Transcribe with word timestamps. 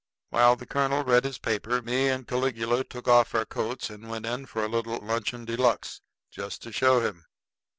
While 0.31 0.55
the 0.55 0.65
colonel 0.65 1.03
read 1.03 1.25
his 1.25 1.37
paper, 1.37 1.79
me 1.79 2.09
and 2.09 2.27
Caligula 2.27 2.83
took 2.83 3.07
off 3.07 3.35
our 3.35 3.45
coats 3.45 3.91
and 3.91 4.09
went 4.09 4.25
in 4.25 4.47
for 4.47 4.63
a 4.63 4.67
little 4.67 4.97
luncheon 4.97 5.45
de 5.45 5.55
luxe 5.55 6.01
just 6.31 6.63
to 6.63 6.71
show 6.71 7.01
him. 7.01 7.27